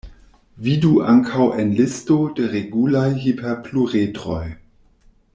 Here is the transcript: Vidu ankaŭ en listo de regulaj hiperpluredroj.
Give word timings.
Vidu 0.67 0.93
ankaŭ 1.11 1.43
en 1.63 1.73
listo 1.79 2.17
de 2.39 2.47
regulaj 2.53 3.05
hiperpluredroj. 3.25 4.43